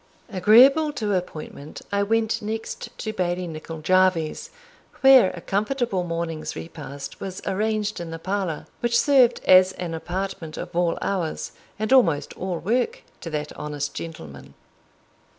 [0.31, 4.49] Agreeable to appointment, I went next to Bailie Nicol Jarvie's,
[5.01, 10.57] where a comfortable morning's repast was arranged in the parlour, which served as an apartment
[10.57, 14.55] of all hours, and almost all work, to that honest gentleman.